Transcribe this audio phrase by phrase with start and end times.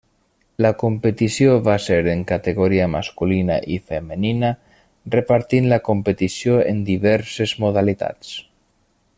[0.65, 4.51] La competició va ser en categoria masculina i femenina
[5.19, 8.35] repartint la competició en diverses modalitats.